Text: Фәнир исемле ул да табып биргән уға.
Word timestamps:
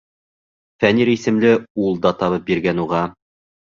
Фәнир 0.85 1.13
исемле 1.13 1.53
ул 1.87 2.03
да 2.09 2.17
табып 2.25 2.53
биргән 2.53 2.87
уға. 2.89 3.09